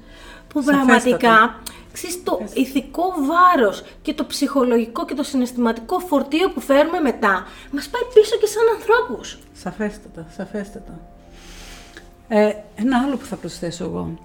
που 0.49 0.63
πραγματικά 0.63 1.63
ξέρεις, 1.97 2.23
το 2.23 2.41
ηθικό 2.55 3.03
βάρος 3.29 3.83
και 4.03 4.15
το 4.15 4.25
ψυχολογικό 4.25 5.05
και 5.05 5.15
το 5.15 5.23
συναισθηματικό 5.23 5.99
φορτίο 5.99 6.51
που 6.51 6.61
φέρουμε 6.61 7.01
μετά 7.01 7.47
μας 7.71 7.89
πάει 7.89 8.03
πίσω 8.15 8.37
και 8.37 8.47
σαν 8.47 8.63
ανθρώπους. 8.77 9.39
Σαφέστατα, 9.53 10.27
σαφέστατα. 10.37 11.01
Ε, 12.29 12.53
ένα 12.77 13.03
άλλο 13.05 13.17
που 13.17 13.25
θα 13.25 13.37
προσθέσω 13.37 13.85
εγώ. 13.85 14.19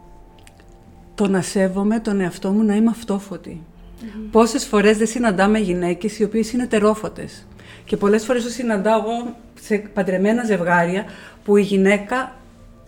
Το 1.16 1.28
να 1.28 1.42
σέβομαι 1.42 2.00
τον 2.00 2.20
εαυτό 2.20 2.52
μου 2.52 2.64
να 2.64 2.76
είμαι 2.76 2.90
αυτόφωτη. 2.90 3.62
Mm-hmm. 3.62 4.28
Πόσες 4.32 4.66
φορές 4.66 4.98
δεν 4.98 5.08
συναντάμε 5.08 5.60
γυναίκες 5.60 6.20
οι 6.20 6.24
οποίες 6.24 6.52
είναι 6.52 6.68
τερόφωτες. 6.68 7.46
Και 7.86 7.98
πολλές 7.98 8.26
φορές 8.26 8.44
το 8.44 8.50
συναντάω 8.50 9.00
εγώ 9.00 9.36
σε 9.62 9.78
παντρεμένα 9.78 10.44
ζευγάρια 10.44 11.06
που 11.44 11.58
η 11.58 11.62
γυναίκα 11.62 12.36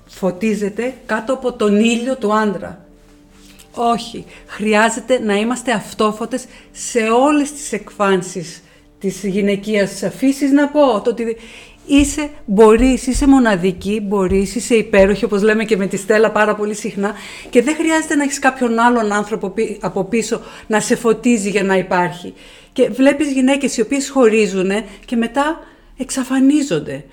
φωτίζεται 0.07 0.93
κάτω 1.05 1.33
από 1.33 1.53
τον 1.53 1.79
ήλιο 1.79 2.15
του 2.15 2.33
άντρα. 2.33 2.85
Όχι. 3.75 4.25
Χρειάζεται 4.45 5.19
να 5.19 5.33
είμαστε 5.33 5.71
αυτόφωτες 5.71 6.45
σε 6.71 6.99
όλες 6.99 7.51
τις 7.51 7.71
εκφάνσεις 7.71 8.63
της 8.99 9.23
γυναικείας 9.23 10.03
φύσης 10.17 10.51
να 10.51 10.67
πω. 10.67 11.01
Το 11.01 11.09
ότι 11.09 11.37
είσαι, 11.85 12.29
μπορείς, 12.45 13.07
είσαι 13.07 13.27
μοναδική, 13.27 14.01
μπορείς, 14.03 14.55
είσαι 14.55 14.75
υπέροχη, 14.75 15.25
όπως 15.25 15.41
λέμε 15.41 15.63
και 15.63 15.77
με 15.77 15.87
τη 15.87 15.97
Στέλλα 15.97 16.31
πάρα 16.31 16.55
πολύ 16.55 16.75
συχνά 16.75 17.13
και 17.49 17.61
δεν 17.61 17.75
χρειάζεται 17.75 18.15
να 18.15 18.23
έχεις 18.23 18.39
κάποιον 18.39 18.79
άλλον 18.79 19.11
άνθρωπο 19.11 19.53
από 19.79 20.03
πίσω 20.03 20.41
να 20.67 20.79
σε 20.79 20.95
φωτίζει 20.95 21.49
για 21.49 21.63
να 21.63 21.77
υπάρχει. 21.77 22.33
Και 22.73 22.89
βλέπεις 22.89 23.31
γυναίκες 23.31 23.77
οι 23.77 23.81
οποίες 23.81 24.09
χωρίζουν 24.09 24.71
και 25.05 25.15
μετά 25.15 25.59
εξαφανίζονται 25.97 27.05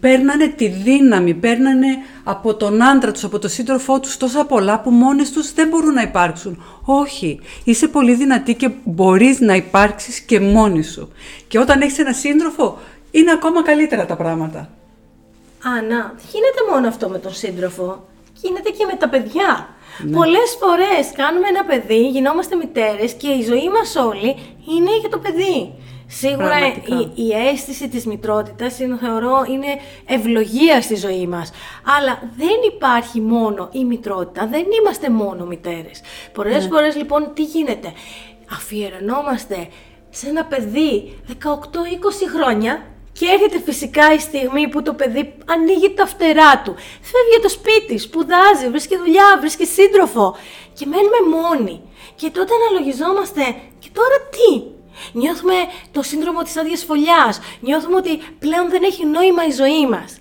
παίρνανε 0.00 0.46
τη 0.46 0.68
δύναμη, 0.68 1.34
παίρνανε 1.34 1.86
από 2.24 2.54
τον 2.54 2.82
άντρα 2.82 3.12
τους, 3.12 3.24
από 3.24 3.38
τον 3.38 3.50
σύντροφό 3.50 4.00
τους 4.00 4.16
τόσα 4.16 4.44
πολλά 4.44 4.80
που 4.80 4.90
μόνες 4.90 5.30
τους 5.30 5.52
δεν 5.52 5.68
μπορούν 5.68 5.94
να 5.94 6.02
υπάρξουν. 6.02 6.62
Όχι, 6.84 7.40
είσαι 7.64 7.88
πολύ 7.88 8.14
δυνατή 8.14 8.54
και 8.54 8.70
μπορείς 8.84 9.40
να 9.40 9.54
υπάρξεις 9.54 10.20
και 10.20 10.40
μόνη 10.40 10.82
σου. 10.82 11.12
Και 11.48 11.58
όταν 11.58 11.80
έχεις 11.80 11.98
ένα 11.98 12.12
σύντροφο 12.12 12.78
είναι 13.10 13.30
ακόμα 13.30 13.62
καλύτερα 13.62 14.06
τα 14.06 14.16
πράγματα. 14.16 14.70
Άννα, 15.78 16.14
γίνεται 16.32 16.60
μόνο 16.72 16.88
αυτό 16.88 17.08
με 17.08 17.18
τον 17.18 17.34
σύντροφο. 17.34 18.06
Γίνεται 18.42 18.70
και 18.70 18.84
με 18.90 18.96
τα 18.96 19.08
παιδιά. 19.08 19.68
Ναι. 20.04 20.16
Πολλές 20.16 20.56
φορές 20.60 21.12
κάνουμε 21.14 21.48
ένα 21.48 21.64
παιδί, 21.64 22.08
γινόμαστε 22.08 22.56
μητέρες 22.56 23.12
και 23.12 23.28
η 23.28 23.42
ζωή 23.42 23.68
μας 23.76 23.96
όλη 23.96 24.30
είναι 24.74 24.98
για 25.00 25.08
το 25.08 25.18
παιδί. 25.18 25.72
Σίγουρα 26.18 26.66
η, 26.66 27.22
η, 27.24 27.32
αίσθηση 27.32 27.88
της 27.88 28.06
μητρότητας 28.06 28.78
είναι, 28.78 28.96
θεωρώ 29.00 29.44
είναι 29.48 29.66
ευλογία 30.06 30.82
στη 30.82 30.94
ζωή 30.94 31.26
μας. 31.26 31.50
Αλλά 31.98 32.32
δεν 32.36 32.56
υπάρχει 32.74 33.20
μόνο 33.20 33.68
η 33.72 33.84
μητρότητα, 33.84 34.46
δεν 34.46 34.64
είμαστε 34.80 35.10
μόνο 35.10 35.44
μητέρες. 35.44 36.00
Πολλές 36.32 36.62
ναι. 36.62 36.70
φορές 36.70 36.96
λοιπόν 36.96 37.30
τι 37.34 37.42
γίνεται; 37.42 37.92
αφιερωνόμαστε 38.52 39.68
σε 40.10 40.28
ένα 40.28 40.44
παιδί 40.44 41.18
18-20 41.28 41.34
χρόνια 42.34 42.82
και 43.12 43.26
έρχεται 43.26 43.60
φυσικά 43.64 44.12
η 44.14 44.18
στιγμή 44.18 44.68
που 44.68 44.82
το 44.82 44.94
παιδί 44.94 45.34
ανοίγει 45.46 45.94
τα 45.94 46.06
φτερά 46.06 46.62
του, 46.64 46.74
φεύγει 47.10 47.34
από 47.36 47.42
το 47.42 47.48
σπίτι, 47.48 47.98
σπουδάζει, 47.98 48.68
βρίσκει 48.70 48.96
δουλειά, 48.96 49.36
βρίσκει 49.40 49.66
σύντροφο 49.66 50.36
και 50.74 50.86
μένουμε 50.86 51.20
μόνοι. 51.36 51.82
Και 52.14 52.30
τότε 52.30 52.52
αναλογιζόμαστε, 52.54 53.42
και 53.78 53.88
τώρα 53.92 54.16
τι, 54.30 54.62
Νιώθουμε 55.12 55.54
το 55.92 56.02
σύνδρομο 56.02 56.42
της 56.42 56.56
άδειας 56.56 56.84
φωλιάς. 56.84 57.40
Νιώθουμε 57.60 57.96
ότι 57.96 58.16
πλέον 58.38 58.70
δεν 58.70 58.82
έχει 58.82 59.06
νόημα 59.06 59.46
η 59.46 59.50
ζωή 59.50 59.86
μας. 59.86 60.16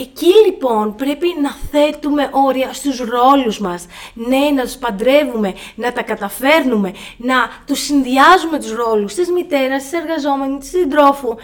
Εκεί 0.00 0.32
λοιπόν 0.46 0.94
πρέπει 0.94 1.26
να 1.42 1.50
θέτουμε 1.70 2.28
όρια 2.32 2.72
στους 2.72 2.98
ρόλους 2.98 3.58
μας. 3.58 3.86
Ναι, 4.14 4.50
να 4.54 4.62
τους 4.62 4.76
παντρεύουμε, 4.76 5.54
να 5.74 5.92
τα 5.92 6.02
καταφέρνουμε, 6.02 6.92
να 7.16 7.34
τους 7.66 7.80
συνδυάζουμε 7.80 8.58
τους 8.58 8.72
ρόλους 8.72 9.14
της 9.14 9.30
μητέρας, 9.30 9.82
της 9.82 9.92
εργαζόμενης, 9.92 10.58
της 10.58 10.68
συντρόφου. 10.68 11.34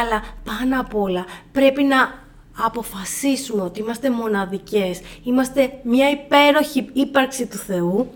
Αλλά 0.00 0.22
πάνω 0.44 0.80
απ' 0.80 0.94
όλα 0.94 1.24
πρέπει 1.52 1.82
να 1.82 2.24
αποφασίσουμε 2.64 3.62
ότι 3.62 3.80
είμαστε 3.80 4.10
μοναδικές, 4.10 5.00
είμαστε 5.22 5.80
μια 5.82 6.10
υπέροχη 6.10 6.88
ύπαρξη 6.92 7.46
του 7.46 7.56
Θεού 7.56 8.10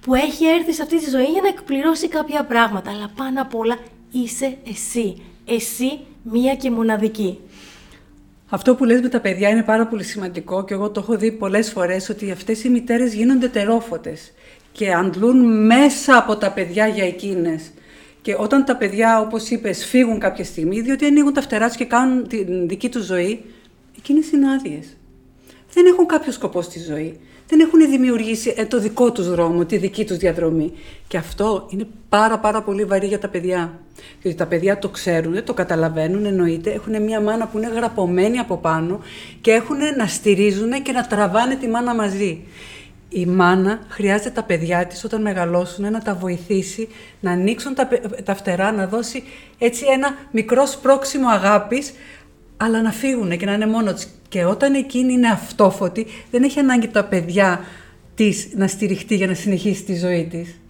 που 0.00 0.14
έχει 0.14 0.44
έρθει 0.46 0.72
σε 0.72 0.82
αυτή 0.82 0.98
τη 0.98 1.10
ζωή 1.10 1.24
για 1.24 1.40
να 1.42 1.48
εκπληρώσει 1.48 2.08
κάποια 2.08 2.44
πράγματα. 2.44 2.90
Αλλά 2.90 3.10
πάνω 3.16 3.42
απ' 3.42 3.54
όλα 3.54 3.78
είσαι 4.12 4.56
εσύ. 4.66 5.22
Εσύ 5.46 5.98
μία 6.22 6.54
και 6.54 6.70
μοναδική. 6.70 7.38
Αυτό 8.48 8.74
που 8.74 8.84
λες 8.84 9.00
με 9.00 9.08
τα 9.08 9.20
παιδιά 9.20 9.48
είναι 9.48 9.62
πάρα 9.62 9.86
πολύ 9.86 10.02
σημαντικό 10.02 10.64
και 10.64 10.74
εγώ 10.74 10.90
το 10.90 11.00
έχω 11.00 11.16
δει 11.16 11.32
πολλές 11.32 11.70
φορές 11.70 12.08
ότι 12.08 12.30
αυτές 12.30 12.64
οι 12.64 12.68
μητέρες 12.68 13.14
γίνονται 13.14 13.48
τερόφωτες 13.48 14.32
και 14.72 14.92
αντλούν 14.92 15.66
μέσα 15.66 16.16
από 16.16 16.36
τα 16.36 16.52
παιδιά 16.52 16.86
για 16.86 17.04
εκείνες. 17.04 17.70
Και 18.22 18.36
όταν 18.38 18.64
τα 18.64 18.76
παιδιά, 18.76 19.20
όπως 19.20 19.50
είπες, 19.50 19.84
φύγουν 19.84 20.18
κάποια 20.18 20.44
στιγμή, 20.44 20.80
διότι 20.80 21.04
ανοίγουν 21.04 21.32
τα 21.32 21.40
φτερά 21.40 21.66
τους 21.66 21.76
και 21.76 21.84
κάνουν 21.84 22.28
την 22.28 22.68
δική 22.68 22.88
τους 22.88 23.04
ζωή, 23.04 23.44
εκείνες 23.98 24.30
είναι 24.30 24.52
άδειες. 24.52 24.96
Δεν 25.72 25.86
έχουν 25.86 26.06
κάποιο 26.06 26.32
σκοπό 26.32 26.62
στη 26.62 26.78
ζωή 26.78 27.20
δεν 27.50 27.60
έχουν 27.60 27.90
δημιουργήσει 27.90 28.54
ε, 28.56 28.64
το 28.64 28.80
δικό 28.80 29.12
τους 29.12 29.28
δρόμο, 29.30 29.64
τη 29.64 29.76
δική 29.76 30.04
τους 30.04 30.16
διαδρομή. 30.16 30.72
Και 31.08 31.16
αυτό 31.16 31.66
είναι 31.70 31.86
πάρα 32.08 32.38
πάρα 32.38 32.62
πολύ 32.62 32.84
βαρύ 32.84 33.06
για 33.06 33.18
τα 33.18 33.28
παιδιά. 33.28 33.80
Γιατί 34.22 34.36
τα 34.38 34.46
παιδιά 34.46 34.78
το 34.78 34.88
ξέρουν, 34.88 35.44
το 35.44 35.54
καταλαβαίνουν, 35.54 36.24
εννοείται, 36.24 36.70
έχουν 36.70 37.02
μια 37.02 37.20
μάνα 37.20 37.46
που 37.46 37.58
είναι 37.58 37.68
γραπωμένη 37.68 38.38
από 38.38 38.56
πάνω 38.56 39.00
και 39.40 39.50
έχουν 39.50 39.76
να 39.96 40.06
στηρίζουν 40.06 40.82
και 40.82 40.92
να 40.92 41.06
τραβάνε 41.06 41.54
τη 41.54 41.68
μάνα 41.68 41.94
μαζί. 41.94 42.42
Η 43.08 43.26
μάνα 43.26 43.80
χρειάζεται 43.88 44.30
τα 44.30 44.42
παιδιά 44.42 44.86
της 44.86 45.04
όταν 45.04 45.20
μεγαλώσουν 45.20 45.90
να 45.90 46.00
τα 46.00 46.14
βοηθήσει, 46.14 46.88
να 47.20 47.30
ανοίξουν 47.30 47.74
τα, 47.74 47.88
τα 48.24 48.34
φτερά, 48.34 48.72
να 48.72 48.86
δώσει 48.86 49.22
έτσι 49.58 49.84
ένα 49.92 50.14
μικρό 50.30 50.66
σπρώξιμο 50.66 51.28
αγάπης, 51.28 51.92
αλλά 52.62 52.82
να 52.82 52.92
φύγουν 52.92 53.36
και 53.36 53.46
να 53.46 53.52
είναι 53.52 53.66
μόνος 53.66 53.92
τους. 53.92 54.06
Και 54.28 54.44
όταν 54.44 54.74
εκείνη 54.74 55.12
είναι 55.12 55.28
αυτόφωτη, 55.28 56.06
δεν 56.30 56.42
έχει 56.42 56.58
ανάγκη 56.58 56.88
τα 56.88 57.04
παιδιά 57.04 57.60
της 58.14 58.48
να 58.54 58.66
στηριχτεί 58.66 59.14
για 59.14 59.26
να 59.26 59.34
συνεχίσει 59.34 59.82
τη 59.82 59.96
ζωή 59.96 60.26
της. 60.30 60.60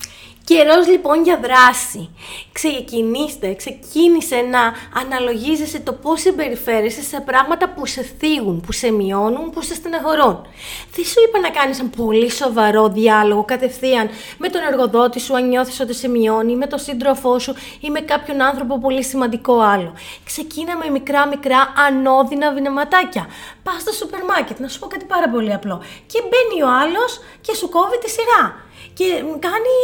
Καιρός 0.51 0.87
λοιπόν 0.87 1.23
για 1.23 1.41
δράση. 1.43 2.11
Ξεκινήστε, 2.53 3.55
ξεκίνησε 3.55 4.37
να 4.37 4.61
αναλογίζεσαι 5.01 5.81
το 5.81 5.93
πώς 5.93 6.21
συμπεριφέρεσαι 6.21 7.03
σε 7.03 7.21
πράγματα 7.21 7.69
που 7.69 7.87
σε 7.87 8.03
θίγουν, 8.19 8.61
που 8.61 8.73
σε 8.73 8.91
μειώνουν, 8.91 9.51
που 9.51 9.63
σε 9.63 9.75
στεναχωρούν. 9.75 10.47
Δεν 10.95 11.05
σου 11.05 11.15
είπα 11.29 11.39
να 11.39 11.51
κάνεις 11.51 11.81
ένα 11.81 11.89
πολύ 11.97 12.31
σοβαρό 12.31 12.89
διάλογο 12.89 13.45
κατευθείαν 13.45 14.11
με 14.39 14.49
τον 14.49 14.61
εργοδότη 14.63 15.21
σου, 15.21 15.37
αν 15.37 15.49
νιώθεις 15.49 15.81
ότι 15.81 15.95
σε 15.95 16.09
μειώνει, 16.09 16.57
με 16.57 16.67
τον 16.67 16.79
σύντροφό 16.79 17.39
σου 17.39 17.55
ή 17.81 17.91
με 17.91 18.01
κάποιον 18.01 18.43
άνθρωπο 18.43 18.79
πολύ 18.79 19.05
σημαντικό 19.05 19.61
άλλο. 19.61 19.93
Ξεκίνα 20.25 20.77
με 20.77 20.91
μικρά 20.91 21.27
μικρά 21.27 21.73
ανώδυνα 21.89 22.53
βηνεματάκια. 22.53 23.27
Πας 23.63 23.81
στο 23.81 23.93
σούπερ 23.93 24.25
μάρκετ, 24.25 24.59
να 24.59 24.69
σου 24.69 24.79
πω 24.79 24.87
κάτι 24.87 25.05
πάρα 25.05 25.29
πολύ 25.29 25.53
απλό. 25.53 25.83
Και 26.07 26.21
μπαίνει 26.23 26.63
ο 26.63 26.69
άλλος 26.83 27.21
και 27.41 27.55
σου 27.55 27.69
κόβει 27.69 27.99
τη 27.99 28.11
σειρά 28.11 28.69
και 28.95 29.05
κάνει, 29.39 29.75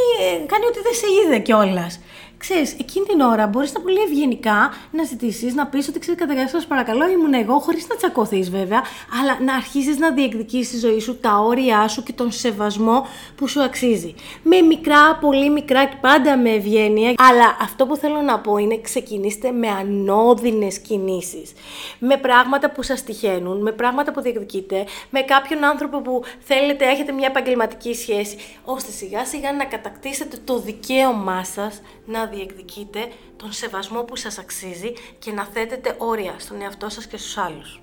κάνει 0.47 0.65
ότι 0.67 0.81
δεν 0.81 0.95
σε 0.95 1.07
είδε 1.25 1.39
κιόλας. 1.39 2.01
Ξέρεις, 2.39 2.73
εκείνη 2.73 3.07
την 3.07 3.21
ώρα 3.21 3.47
μπορείς 3.47 3.73
να 3.73 3.81
πολύ 3.81 4.01
ευγενικά 4.01 4.73
να 4.91 5.03
ζητήσεις, 5.05 5.55
να 5.55 5.67
πεις 5.67 5.89
ότι 5.89 5.99
ξέρεις, 5.99 6.21
καταρχά, 6.21 6.61
σα 6.61 6.67
παρακαλώ, 6.67 7.09
ήμουν 7.09 7.35
εγώ, 7.35 7.59
χωρίς 7.59 7.89
να 7.89 7.97
τσακωθείς 7.97 8.51
βέβαια, 8.51 8.83
αλλά 9.21 9.41
να 9.41 9.55
αρχίσει 9.55 9.99
να 9.99 10.11
διεκδικήσει 10.11 10.71
τη 10.71 10.79
ζωή 10.79 11.01
σου, 11.01 11.19
τα 11.21 11.39
όρια 11.39 11.89
σου 11.89 12.03
και 12.03 12.13
τον 12.13 12.33
σεβασμό 12.33 13.07
που 13.37 13.49
σου 13.49 13.63
αξίζει. 13.63 14.15
Με 14.43 14.61
μικρά, 14.61 15.17
πολύ 15.17 15.51
μικρά 15.51 15.85
και 15.85 15.97
πάντα 16.01 16.37
με 16.37 16.51
ευγένεια, 16.51 17.15
αλλά 17.17 17.57
αυτό 17.61 17.87
που 17.87 17.97
θέλω 17.97 18.21
να 18.21 18.39
πω 18.39 18.57
είναι 18.57 18.81
ξεκινήστε 18.81 19.51
με 19.51 19.69
ανώδυνες 19.69 20.79
κινήσεις. 20.79 21.53
Με 21.99 22.17
πράγματα 22.17 22.71
που 22.71 22.83
σας 22.83 23.03
τυχαίνουν, 23.03 23.63
με 23.63 23.73
πράγματα 23.73 24.13
που 24.13 24.21
διεκδικείτε, 24.21 24.85
με 25.11 25.21
κάποιον 25.21 25.65
άνθρωπο 25.65 26.01
που 26.01 26.23
θέλετε, 26.39 26.85
έχετε 26.85 27.13
μια 27.13 27.27
επαγγελματική 27.27 27.95
σχέση, 27.95 28.37
ώστε 28.65 28.91
σιγά 28.91 29.25
σιγά 29.25 29.53
να 29.53 29.65
κατακτήσετε 29.65 30.37
το 30.45 30.59
δικαίωμά 30.59 31.45
σας 31.45 31.81
να 32.07 32.26
διεκδικείτε 32.27 32.99
τον 33.37 33.53
σεβασμό 33.53 34.03
που 34.03 34.17
σας 34.17 34.39
αξίζει 34.39 34.93
και 35.19 35.33
να 35.33 35.45
θέτετε 35.45 35.95
όρια 35.99 36.35
στον 36.37 36.61
εαυτό 36.63 36.89
σας 36.89 37.07
και 37.07 37.17
στους 37.17 37.39
άλλους. 37.39 37.81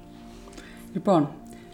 Λοιπόν, 0.94 1.32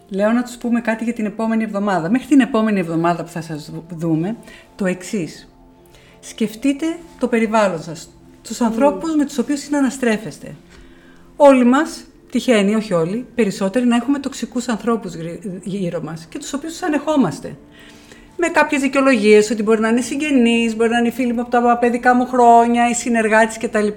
λέω 0.09 0.31
να 0.31 0.43
τους 0.43 0.57
πούμε 0.57 0.81
κάτι 0.81 1.03
για 1.03 1.13
την 1.13 1.25
επόμενη 1.25 1.63
εβδομάδα. 1.63 2.09
Μέχρι 2.09 2.27
την 2.27 2.39
επόμενη 2.39 2.79
εβδομάδα 2.79 3.23
που 3.23 3.29
θα 3.29 3.41
σας 3.41 3.71
δούμε, 3.89 4.35
το 4.75 4.85
εξής. 4.85 5.49
Σκεφτείτε 6.19 6.97
το 7.19 7.27
περιβάλλον 7.27 7.81
σας, 7.81 8.09
τους 8.43 8.61
ανθρώπους 8.61 9.15
με 9.15 9.25
τους 9.25 9.37
οποίους 9.37 9.59
συναναστρέφεστε. 9.59 10.55
Όλοι 11.35 11.65
μας, 11.65 12.03
τυχαίνει, 12.31 12.75
όχι 12.75 12.93
όλοι, 12.93 13.25
περισσότεροι 13.35 13.85
να 13.85 13.95
έχουμε 13.95 14.19
τοξικούς 14.19 14.67
ανθρώπους 14.67 15.13
γύρω 15.63 16.01
μας 16.01 16.25
και 16.25 16.37
τους 16.37 16.53
οποίους 16.53 16.71
τους 16.71 16.81
ανεχόμαστε 16.81 17.57
με 18.39 18.47
κάποιες 18.47 18.81
δικαιολογίες 18.81 19.49
ότι 19.49 19.63
μπορεί 19.63 19.79
να 19.79 19.87
είναι 19.87 20.01
συγγενείς, 20.01 20.75
μπορεί 20.75 20.89
να 20.89 20.97
είναι 20.97 21.11
φίλοι 21.11 21.33
μου 21.33 21.41
από 21.41 21.49
τα 21.49 21.77
παιδικά 21.79 22.15
μου 22.15 22.25
χρόνια, 22.25 22.89
οι 22.89 22.93
συνεργάτες 22.93 23.57
κτλ. 23.57 23.87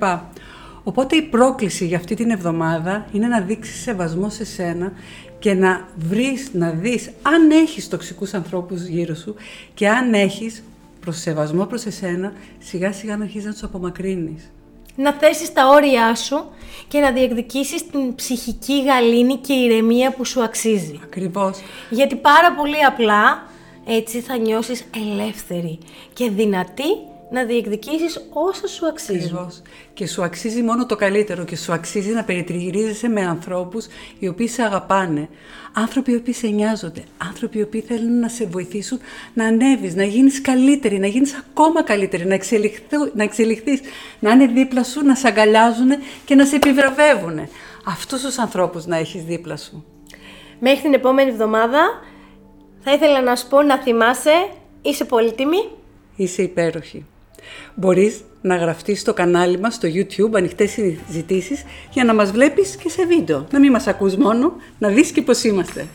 Οπότε 0.85 1.17
η 1.17 1.23
πρόκληση 1.23 1.87
για 1.87 1.97
αυτή 1.97 2.15
την 2.15 2.31
εβδομάδα 2.31 3.07
είναι 3.13 3.27
να 3.27 3.41
δείξεις 3.41 3.83
σεβασμό 3.83 4.31
σε 4.31 4.45
σένα 4.45 4.93
και 5.39 5.55
να 5.55 5.89
βρεις, 5.97 6.51
να 6.53 6.71
δεις 6.71 7.11
αν 7.23 7.51
έχεις 7.51 7.89
τοξικούς 7.89 8.35
ανθρώπους 8.35 8.83
γύρω 8.85 9.15
σου 9.15 9.35
και 9.75 9.89
αν 9.89 10.15
έχεις 10.15 10.63
προς 11.01 11.19
σεβασμό 11.19 11.65
προς 11.65 11.85
εσένα, 11.85 12.33
σιγά 12.59 12.93
σιγά 12.93 13.17
να 13.17 13.25
αρχίσεις 13.25 13.47
να 13.47 13.53
τους 13.53 13.63
απομακρύνεις. 13.63 14.53
Να 14.97 15.13
θέσεις 15.13 15.53
τα 15.53 15.69
όρια 15.69 16.15
σου 16.15 16.45
και 16.89 17.01
να 17.01 17.11
διεκδικήσεις 17.11 17.87
την 17.91 18.15
ψυχική 18.15 18.85
γαλήνη 18.85 19.37
και 19.37 19.53
ηρεμία 19.53 20.13
που 20.13 20.25
σου 20.25 20.43
αξίζει. 20.43 21.01
Ακριβώς. 21.03 21.63
Γιατί 21.91 22.17
πάρα 22.17 22.53
πολύ 22.53 22.85
απλά 22.85 23.51
έτσι 23.87 24.21
θα 24.21 24.37
νιώσεις 24.37 24.85
ελεύθερη 24.97 25.79
και 26.13 26.31
δυνατή 26.31 27.11
να 27.33 27.45
διεκδικήσεις 27.45 28.27
όσο 28.33 28.67
σου 28.67 28.87
αξίζει. 28.87 29.25
Ακριβώς. 29.25 29.63
Και 29.95 30.07
σου 30.07 30.23
αξίζει 30.23 30.63
μόνο 30.63 30.87
το 30.87 30.97
καλύτερο 30.97 31.45
και 31.45 31.57
σου 31.57 31.73
αξίζει 31.73 32.11
να 32.13 32.25
περιτριγυρίζεσαι 32.25 33.09
με 33.09 33.21
ανθρώπους 33.21 33.87
οι 34.19 34.29
οποίοι 34.29 34.49
σε 34.49 34.63
αγαπάνε. 34.63 35.29
Άνθρωποι 35.73 36.13
οι 36.13 36.15
οποίοι 36.15 36.35
σε 36.35 36.47
νοιάζονται. 36.47 37.05
Άνθρωποι 37.29 37.59
οι 37.59 37.63
οποίοι 37.63 37.81
θέλουν 37.81 38.19
να 38.19 38.29
σε 38.29 38.47
βοηθήσουν 38.47 38.99
να 39.35 39.47
ανέβεις, 39.47 39.95
να 39.95 40.05
γίνεις 40.05 40.41
καλύτερη, 40.41 40.99
να 40.99 41.07
γίνεις 41.07 41.35
ακόμα 41.35 41.83
καλύτερη, 41.83 42.27
να, 42.27 42.39
να 43.15 43.23
εξελιχθείς, 43.23 43.81
να 44.19 44.31
είναι 44.31 44.47
δίπλα 44.47 44.85
σου, 44.85 45.05
να 45.05 45.15
σε 45.15 45.27
αγκαλιάζουν 45.29 45.91
και 46.25 46.35
να 46.35 46.45
σε 46.45 46.57
επιβραβεύουν. 46.57 47.49
Αυτούς 47.87 48.23
τους 48.23 48.39
ανθρώπους 48.39 48.87
να 48.87 48.97
έχεις 48.97 49.23
δίπλα 49.23 49.57
σου. 49.57 49.85
Μέχρι 50.59 50.81
την 50.81 50.95
επόμενη 50.95 51.31
εβδομάδα 51.31 51.81
θα 52.85 52.93
ήθελα 52.93 53.23
να 53.23 53.37
σου 53.37 53.49
πω 53.49 53.63
να 53.63 53.79
θυμάσαι, 53.79 54.49
είσαι 54.83 55.05
πολύτιμη. 55.05 55.69
Είσαι 56.17 56.43
υπέροχη. 56.43 57.07
Μπορείς 57.75 58.21
να 58.41 58.57
γραφτείς 58.57 59.01
στο 59.01 59.13
κανάλι 59.13 59.59
μας 59.59 59.75
στο 59.75 59.89
YouTube 59.89 60.33
ανοιχτές 60.33 60.71
συζητήσεις 60.71 61.65
για 61.91 62.05
να 62.05 62.15
μας 62.15 62.31
βλέπεις 62.31 62.77
και 62.77 62.89
σε 62.89 63.07
βίντεο. 63.07 63.47
Να 63.51 63.59
μην 63.59 63.71
μας 63.71 63.87
ακούς 63.87 64.17
μόνο, 64.17 64.53
να 64.79 64.89
δεις 64.89 65.11
και 65.11 65.23
πώς 65.23 65.45
είμαστε. 65.45 65.87